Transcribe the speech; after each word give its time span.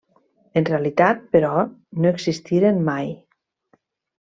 En 0.61 0.65
realitat, 0.69 1.21
però, 1.35 1.51
no 2.05 2.15
existiren 2.15 2.83
mai. 2.91 3.15